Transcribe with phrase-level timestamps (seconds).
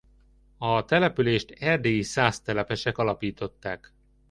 [0.57, 3.93] A települést erdélyi szász telepesek alapították.